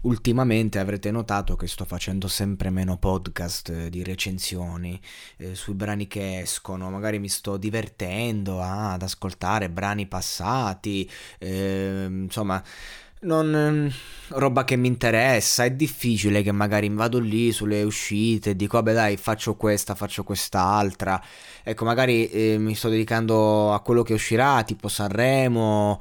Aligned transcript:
Ultimamente 0.00 0.78
avrete 0.78 1.10
notato 1.10 1.56
che 1.56 1.66
sto 1.66 1.84
facendo 1.84 2.28
sempre 2.28 2.70
meno 2.70 2.98
podcast 2.98 3.68
eh, 3.70 3.90
di 3.90 4.04
recensioni 4.04 5.00
eh, 5.38 5.56
sui 5.56 5.74
brani 5.74 6.06
che 6.06 6.38
escono, 6.38 6.88
magari 6.88 7.18
mi 7.18 7.28
sto 7.28 7.56
divertendo 7.56 8.62
ad 8.62 9.02
ascoltare 9.02 9.68
brani 9.68 10.06
passati, 10.06 11.10
eh, 11.38 12.06
insomma 12.08 12.62
non, 13.22 13.52
ehm, 13.52 13.92
roba 14.38 14.64
che 14.64 14.76
mi 14.76 14.86
interessa, 14.86 15.64
è 15.64 15.72
difficile 15.72 16.42
che 16.42 16.52
magari 16.52 16.88
vado 16.90 17.18
lì 17.18 17.50
sulle 17.50 17.82
uscite 17.82 18.50
e 18.50 18.56
dico 18.56 18.76
vabbè 18.76 18.92
dai 18.92 19.16
faccio 19.16 19.56
questa, 19.56 19.96
faccio 19.96 20.22
quest'altra, 20.22 21.20
ecco 21.64 21.84
magari 21.84 22.28
eh, 22.28 22.56
mi 22.56 22.76
sto 22.76 22.88
dedicando 22.88 23.72
a 23.72 23.80
quello 23.80 24.04
che 24.04 24.12
uscirà 24.14 24.62
tipo 24.62 24.86
Sanremo, 24.86 26.00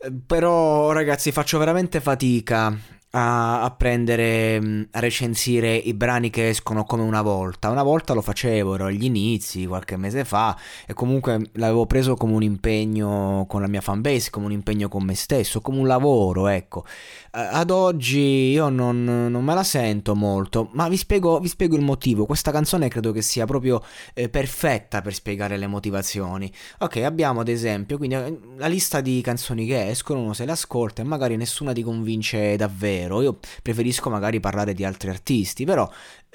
eh, 0.00 0.12
però 0.12 0.92
ragazzi 0.92 1.30
faccio 1.30 1.58
veramente 1.58 2.00
fatica 2.00 2.96
a, 3.10 3.62
a, 3.62 3.70
prendere, 3.70 4.60
mm, 4.60 4.82
a 4.92 5.00
recensire 5.00 5.74
i 5.74 5.94
brani 5.94 6.30
che 6.30 6.48
escono 6.48 6.84
come 6.84 7.02
una 7.02 7.22
volta. 7.22 7.70
Una 7.70 7.82
volta 7.82 8.12
lo 8.12 8.20
facevo, 8.20 8.74
ero 8.74 8.86
agli 8.86 9.04
inizi, 9.04 9.66
qualche 9.66 9.96
mese 9.96 10.24
fa, 10.24 10.56
e 10.86 10.92
comunque 10.92 11.50
l'avevo 11.52 11.86
preso 11.86 12.14
come 12.16 12.34
un 12.34 12.42
impegno 12.42 13.46
con 13.48 13.62
la 13.62 13.68
mia 13.68 13.80
fanbase, 13.80 14.30
come 14.30 14.46
un 14.46 14.52
impegno 14.52 14.88
con 14.88 15.04
me 15.04 15.14
stesso, 15.14 15.60
come 15.60 15.78
un 15.78 15.86
lavoro, 15.86 16.48
ecco. 16.48 16.84
Ad 17.30 17.70
oggi 17.70 18.50
io 18.50 18.68
non, 18.68 19.04
non 19.04 19.44
me 19.44 19.54
la 19.54 19.62
sento 19.62 20.14
molto, 20.14 20.70
ma 20.72 20.88
vi 20.88 20.96
spiego, 20.96 21.38
vi 21.38 21.48
spiego, 21.48 21.76
il 21.76 21.82
motivo. 21.82 22.26
Questa 22.26 22.50
canzone 22.50 22.88
credo 22.88 23.12
che 23.12 23.22
sia 23.22 23.44
proprio 23.46 23.82
eh, 24.14 24.28
perfetta 24.28 25.00
per 25.02 25.14
spiegare 25.14 25.56
le 25.56 25.66
motivazioni. 25.66 26.50
Ok, 26.78 26.96
abbiamo 26.96 27.40
ad 27.40 27.48
esempio 27.48 27.96
quindi 27.96 28.16
eh, 28.16 28.38
la 28.56 28.66
lista 28.66 29.00
di 29.00 29.20
canzoni 29.20 29.66
che 29.66 29.88
escono, 29.88 30.20
uno 30.20 30.32
se 30.32 30.44
le 30.44 30.52
ascolta 30.52 31.02
e 31.02 31.04
magari 31.04 31.36
nessuna 31.36 31.72
ti 31.72 31.82
convince 31.82 32.56
davvero 32.56 32.97
vero, 32.98 33.22
io 33.22 33.38
preferisco 33.62 34.10
magari 34.10 34.40
parlare 34.40 34.74
di 34.74 34.84
altri 34.84 35.10
artisti, 35.10 35.64
però 35.64 35.88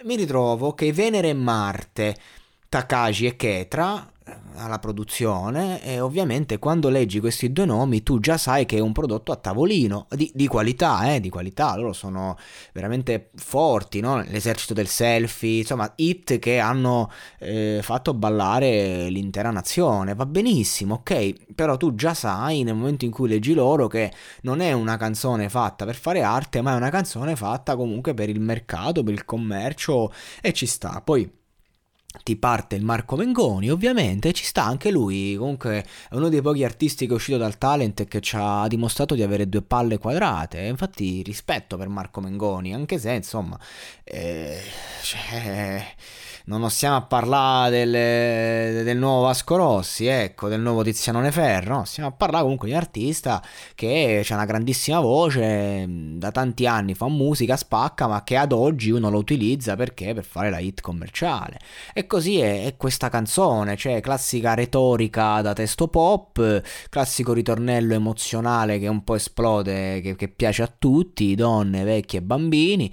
mi 0.03 0.15
ritrovo 0.15 0.73
che 0.73 0.91
Venere 0.93 1.29
e 1.29 1.33
Marte, 1.33 2.17
Takashi 2.73 3.27
e 3.27 3.35
Ketra 3.35 4.11
alla 4.55 4.79
produzione 4.79 5.83
e 5.83 5.99
ovviamente 5.99 6.57
quando 6.57 6.89
leggi 6.89 7.19
questi 7.19 7.51
due 7.51 7.65
nomi 7.65 8.01
tu 8.01 8.19
già 8.19 8.35
sai 8.35 8.65
che 8.65 8.77
è 8.77 8.79
un 8.79 8.93
prodotto 8.93 9.31
a 9.31 9.35
tavolino 9.35 10.07
di, 10.09 10.31
di 10.33 10.47
qualità, 10.47 11.13
eh, 11.13 11.19
di 11.19 11.29
qualità, 11.29 11.75
loro 11.75 11.93
sono 11.93 12.35
veramente 12.71 13.29
forti, 13.35 13.99
no? 13.99 14.23
l'esercito 14.23 14.73
del 14.73 14.87
selfie, 14.87 15.59
insomma 15.59 15.91
hit 15.97 16.39
che 16.39 16.57
hanno 16.57 17.11
eh, 17.37 17.81
fatto 17.83 18.15
ballare 18.15 19.07
l'intera 19.07 19.51
nazione, 19.51 20.15
va 20.15 20.25
benissimo, 20.25 20.95
ok, 20.95 21.53
però 21.53 21.77
tu 21.77 21.93
già 21.93 22.15
sai 22.15 22.63
nel 22.63 22.73
momento 22.73 23.05
in 23.05 23.11
cui 23.11 23.29
leggi 23.29 23.53
loro 23.53 23.85
che 23.85 24.11
non 24.41 24.61
è 24.61 24.71
una 24.71 24.97
canzone 24.97 25.47
fatta 25.47 25.85
per 25.85 25.95
fare 25.95 26.23
arte, 26.23 26.61
ma 26.61 26.73
è 26.73 26.75
una 26.75 26.89
canzone 26.89 27.35
fatta 27.35 27.75
comunque 27.75 28.15
per 28.15 28.29
il 28.29 28.39
mercato, 28.39 29.03
per 29.03 29.13
il 29.13 29.25
commercio 29.25 30.11
e 30.41 30.53
ci 30.53 30.65
sta, 30.65 30.99
poi 31.05 31.41
ti 32.21 32.35
parte 32.35 32.75
il 32.75 32.83
Marco 32.83 33.15
Mengoni, 33.15 33.69
ovviamente, 33.69 34.33
ci 34.33 34.43
sta 34.45 34.63
anche 34.63 34.91
lui, 34.91 35.35
comunque 35.37 35.83
è 36.09 36.15
uno 36.15 36.29
dei 36.29 36.41
pochi 36.41 36.63
artisti 36.63 37.05
che 37.05 37.13
è 37.13 37.15
uscito 37.15 37.37
dal 37.37 37.57
talent 37.57 38.05
che 38.05 38.21
ci 38.21 38.35
ha 38.37 38.67
dimostrato 38.67 39.15
di 39.15 39.23
avere 39.23 39.49
due 39.49 39.61
palle 39.61 39.97
quadrate, 39.97 40.61
infatti 40.61 41.21
rispetto 41.23 41.77
per 41.77 41.87
Marco 41.87 42.21
Mengoni, 42.21 42.73
anche 42.73 42.99
se 42.99 43.11
insomma... 43.13 43.59
Eh, 44.03 44.59
cioè, 45.01 45.85
non 46.45 46.69
stiamo 46.69 46.97
a 46.97 47.01
parlare 47.03 47.69
del, 47.69 48.83
del, 48.83 48.97
nuovo 48.97 49.21
Vasco 49.27 49.55
Rossi, 49.55 50.07
ecco, 50.07 50.49
del 50.49 50.59
nuovo 50.59 50.83
Tiziano 50.83 51.21
Neferro, 51.21 51.77
no, 51.77 51.85
stiamo 51.85 52.09
a 52.09 52.11
parlare 52.11 52.43
comunque 52.43 52.67
di 52.67 52.73
un 52.73 52.79
artista 52.79 53.41
che 53.75 54.25
ha 54.27 54.33
una 54.33 54.43
grandissima 54.43 54.99
voce, 54.99 55.85
da 55.87 56.31
tanti 56.31 56.67
anni 56.67 56.95
fa 56.95 57.07
musica, 57.07 57.55
spacca, 57.55 58.07
ma 58.07 58.23
che 58.23 58.35
ad 58.35 58.51
oggi 58.51 58.91
uno 58.91 59.09
lo 59.09 59.19
utilizza 59.19 59.77
perché? 59.77 60.13
Per 60.13 60.25
fare 60.25 60.49
la 60.49 60.59
hit 60.59 60.81
commerciale. 60.81 61.59
E 61.93 62.02
così 62.07 62.39
è, 62.39 62.65
è 62.65 62.77
questa 62.77 63.09
canzone, 63.09 63.75
cioè 63.75 64.01
classica 64.01 64.53
retorica 64.53 65.41
da 65.41 65.53
testo 65.53 65.87
pop, 65.87 66.61
classico 66.89 67.33
ritornello 67.33 67.93
emozionale 67.93 68.79
che 68.79 68.87
un 68.87 69.03
po' 69.03 69.15
esplode, 69.15 70.01
che, 70.01 70.15
che 70.15 70.27
piace 70.27 70.63
a 70.63 70.73
tutti, 70.77 71.35
donne, 71.35 71.83
vecchi 71.83 72.17
e 72.17 72.21
bambini 72.21 72.91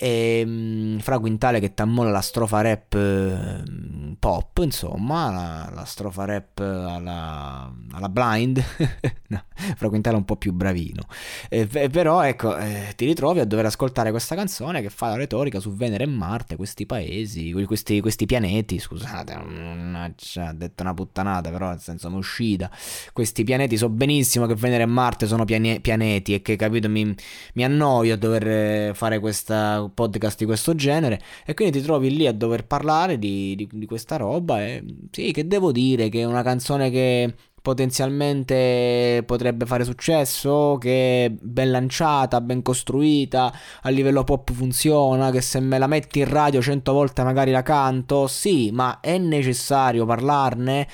e 0.00 0.44
um, 0.46 1.00
Fra 1.00 1.18
Quintale 1.18 1.58
che 1.58 1.74
t'ammola 1.74 2.10
la 2.10 2.20
strofa 2.20 2.60
rap 2.60 2.94
uh, 2.94 4.16
pop, 4.16 4.58
insomma, 4.62 5.30
la, 5.32 5.70
la 5.74 5.84
strofa 5.84 6.24
rap 6.24 6.60
alla, 6.60 7.72
alla 7.90 8.08
blind. 8.08 8.62
no, 9.26 9.42
Fra 9.74 9.88
Quintale 9.88 10.14
è 10.14 10.18
un 10.18 10.24
po' 10.24 10.36
più 10.36 10.52
bravino. 10.52 11.02
Eh, 11.48 11.66
però 11.66 12.22
ecco, 12.22 12.56
eh, 12.56 12.92
ti 12.94 13.06
ritrovi 13.06 13.40
a 13.40 13.44
dover 13.44 13.66
ascoltare 13.66 14.12
questa 14.12 14.36
canzone 14.36 14.82
che 14.82 14.88
fa 14.88 15.08
la 15.08 15.16
retorica 15.16 15.58
su 15.58 15.74
Venere 15.74 16.04
e 16.04 16.06
Marte, 16.06 16.54
questi 16.54 16.86
paesi, 16.86 17.50
questi, 17.66 18.00
questi 18.00 18.24
pianeti, 18.24 18.78
scusate, 18.78 19.32
ha 19.32 20.52
detto 20.52 20.82
una 20.84 20.94
puttanata, 20.94 21.50
però 21.50 21.70
nel 21.70 21.80
senso 21.80 22.08
mi 22.08 22.14
è 22.14 22.18
uscita. 22.18 22.70
Questi 23.12 23.42
pianeti 23.42 23.76
so 23.76 23.88
benissimo 23.88 24.46
che 24.46 24.54
Venere 24.54 24.84
e 24.84 24.86
Marte 24.86 25.26
sono 25.26 25.44
piane- 25.44 25.80
pianeti 25.80 26.34
e 26.34 26.40
che 26.40 26.54
capito 26.54 26.88
mi, 26.88 27.12
mi 27.54 27.64
annoio 27.64 28.14
a 28.14 28.16
dover 28.16 28.46
eh, 28.46 28.92
fare 28.94 29.18
questa 29.18 29.86
podcast 29.92 30.38
di 30.38 30.44
questo 30.44 30.74
genere 30.74 31.20
e 31.44 31.54
quindi 31.54 31.78
ti 31.78 31.84
trovi 31.84 32.14
lì 32.14 32.26
a 32.26 32.32
dover 32.32 32.66
parlare 32.66 33.18
di, 33.18 33.54
di, 33.56 33.68
di 33.70 33.86
questa 33.86 34.16
roba 34.16 34.64
e 34.64 34.84
sì, 35.10 35.32
che 35.32 35.46
devo 35.46 35.72
dire 35.72 36.08
che 36.08 36.20
è 36.20 36.24
una 36.24 36.42
canzone 36.42 36.90
che 36.90 37.34
potenzialmente 37.60 39.22
potrebbe 39.26 39.66
fare 39.66 39.84
successo, 39.84 40.78
che 40.80 41.26
è 41.26 41.30
ben 41.30 41.70
lanciata, 41.70 42.40
ben 42.40 42.62
costruita, 42.62 43.52
a 43.82 43.88
livello 43.90 44.24
pop 44.24 44.52
funziona, 44.52 45.30
che 45.30 45.42
se 45.42 45.60
me 45.60 45.78
la 45.78 45.86
metti 45.86 46.20
in 46.20 46.28
radio 46.28 46.62
cento 46.62 46.92
volte 46.92 47.22
magari 47.22 47.50
la 47.50 47.62
canto, 47.62 48.26
sì, 48.26 48.70
ma 48.72 49.00
è 49.00 49.18
necessario 49.18 50.06
parlarne? 50.06 50.88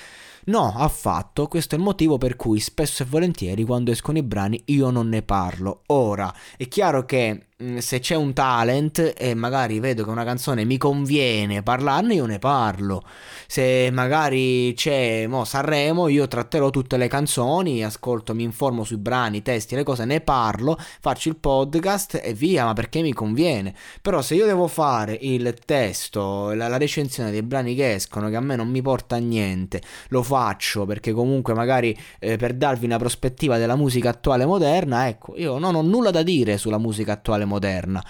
No, 0.46 0.74
affatto, 0.76 1.46
questo 1.46 1.74
è 1.74 1.78
il 1.78 1.84
motivo 1.84 2.18
per 2.18 2.36
cui 2.36 2.60
spesso 2.60 3.02
e 3.02 3.06
volentieri 3.06 3.64
quando 3.64 3.90
escono 3.90 4.18
i 4.18 4.22
brani 4.22 4.60
io 4.66 4.90
non 4.90 5.08
ne 5.08 5.22
parlo. 5.22 5.82
Ora, 5.86 6.34
è 6.56 6.68
chiaro 6.68 7.04
che 7.06 7.46
se 7.78 7.98
c'è 8.00 8.14
un 8.14 8.32
talent 8.32 9.14
e 9.16 9.34
magari 9.34 9.80
vedo 9.80 10.04
che 10.04 10.10
una 10.10 10.24
canzone 10.24 10.64
mi 10.64 10.78
conviene 10.78 11.62
parlarne, 11.62 12.14
io 12.14 12.26
ne 12.26 12.38
parlo. 12.38 13.02
Se 13.46 13.90
magari 13.92 14.72
c'è 14.74 15.26
mo, 15.26 15.44
Sanremo, 15.44 16.08
io 16.08 16.28
tratterò 16.28 16.70
tutte 16.70 16.96
le 16.96 17.08
canzoni, 17.08 17.84
ascolto, 17.84 18.34
mi 18.34 18.42
informo 18.42 18.84
sui 18.84 18.96
brani, 18.96 19.38
i 19.38 19.42
testi, 19.42 19.74
le 19.74 19.82
cose, 19.82 20.04
ne 20.04 20.20
parlo, 20.20 20.78
faccio 21.00 21.28
il 21.28 21.36
podcast 21.36 22.20
e 22.22 22.34
via, 22.34 22.64
ma 22.64 22.72
perché 22.72 23.00
mi 23.00 23.12
conviene. 23.12 23.74
Però 24.02 24.22
se 24.22 24.34
io 24.34 24.46
devo 24.46 24.66
fare 24.66 25.16
il 25.20 25.54
testo, 25.64 26.52
la, 26.52 26.68
la 26.68 26.76
recensione 26.76 27.30
dei 27.30 27.42
brani 27.42 27.74
che 27.74 27.94
escono, 27.94 28.28
che 28.28 28.36
a 28.36 28.40
me 28.40 28.56
non 28.56 28.68
mi 28.68 28.82
porta 28.82 29.16
a 29.16 29.18
niente, 29.18 29.80
lo 30.08 30.22
faccio 30.22 30.84
perché 30.86 31.12
comunque 31.12 31.54
magari 31.54 31.96
eh, 32.18 32.36
per 32.36 32.54
darvi 32.54 32.84
una 32.84 32.98
prospettiva 32.98 33.58
della 33.58 33.76
musica 33.76 34.10
attuale 34.10 34.44
moderna, 34.44 35.08
ecco, 35.08 35.34
io 35.36 35.58
non 35.58 35.74
ho 35.74 35.82
nulla 35.82 36.10
da 36.10 36.22
dire 36.22 36.58
sulla 36.58 36.78
musica 36.78 37.12
attuale 37.12 37.44
moderna 37.44 37.53
moderna. 37.54 38.02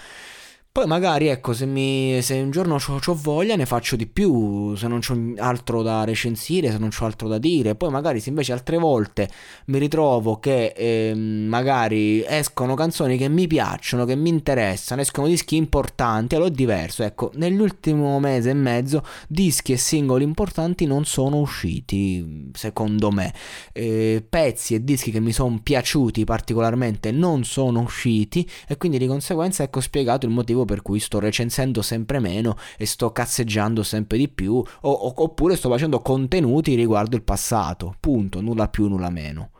Poi 0.75 0.87
magari, 0.87 1.27
ecco, 1.27 1.53
se, 1.53 1.65
mi, 1.65 2.21
se 2.21 2.33
un 2.33 2.51
giorno 2.51 2.75
ho 2.75 3.13
voglia 3.13 3.55
ne 3.55 3.65
faccio 3.65 3.95
di 3.95 4.07
più, 4.07 4.75
se 4.75 4.89
non 4.89 4.99
ho 5.07 5.33
altro 5.41 5.81
da 5.81 6.03
recensire, 6.03 6.69
se 6.69 6.77
non 6.77 6.89
ho 6.99 7.05
altro 7.05 7.29
da 7.29 7.37
dire. 7.37 7.75
Poi 7.75 7.89
magari 7.89 8.19
se 8.19 8.27
invece 8.27 8.51
altre 8.51 8.77
volte 8.77 9.29
mi 9.67 9.79
ritrovo 9.79 10.37
che 10.37 10.73
eh, 10.75 11.15
magari 11.15 12.25
escono 12.27 12.73
canzoni 12.73 13.15
che 13.15 13.29
mi 13.29 13.47
piacciono, 13.47 14.03
che 14.03 14.17
mi 14.17 14.27
interessano, 14.27 14.99
escono 14.99 15.27
dischi 15.27 15.55
importanti, 15.55 16.35
allora 16.35 16.49
è 16.49 16.53
diverso. 16.53 17.03
Ecco, 17.03 17.31
nell'ultimo 17.35 18.19
mese 18.19 18.49
e 18.49 18.53
mezzo 18.53 19.01
dischi 19.29 19.71
e 19.71 19.77
singoli 19.77 20.25
importanti 20.25 20.85
non 20.85 21.05
sono 21.05 21.37
usciti, 21.37 22.51
secondo 22.51 23.11
me. 23.11 23.33
Eh, 23.71 24.21
pezzi 24.27 24.75
e 24.75 24.83
dischi 24.83 25.11
che 25.11 25.21
mi 25.21 25.31
sono 25.31 25.57
piaciuti 25.63 26.25
particolarmente 26.25 27.11
non 27.11 27.45
sono 27.45 27.79
usciti 27.79 28.45
e 28.67 28.75
quindi 28.75 28.97
di 28.97 29.07
conseguenza 29.07 29.63
ecco 29.63 29.79
spiegato 29.79 30.25
il 30.25 30.33
motivo 30.33 30.63
per 30.65 30.81
cui 30.81 30.99
sto 30.99 31.19
recensendo 31.19 31.81
sempre 31.81 32.19
meno 32.19 32.57
e 32.77 32.85
sto 32.85 33.11
cazzeggiando 33.11 33.83
sempre 33.83 34.17
di 34.17 34.27
più 34.27 34.55
o, 34.55 35.23
oppure 35.23 35.55
sto 35.55 35.69
facendo 35.69 35.99
contenuti 35.99 36.75
riguardo 36.75 37.15
il 37.15 37.23
passato, 37.23 37.95
punto, 37.99 38.41
nulla 38.41 38.67
più, 38.67 38.87
nulla 38.87 39.09
meno. 39.09 39.51